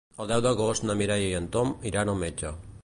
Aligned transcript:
El 0.23 0.29
deu 0.29 0.39
d'agost 0.45 0.87
na 0.89 0.95
Mireia 1.03 1.29
i 1.33 1.37
en 1.41 1.51
Tom 1.57 1.75
iran 1.93 2.13
al 2.15 2.21
metge. 2.25 2.59